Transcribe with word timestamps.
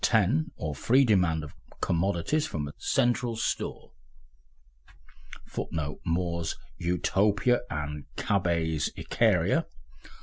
IX.] 0.11 0.45
or 0.55 0.73
free 0.73 1.05
demand 1.05 1.43
of 1.43 1.53
commodities 1.79 2.47
from 2.47 2.67
a 2.67 2.73
central 2.79 3.35
store 3.35 3.91
[Footnote: 5.45 6.01
More's 6.03 6.55
Utopia 6.79 7.59
and 7.69 8.05
Cabet's 8.15 8.89
Icaria. 8.97 9.67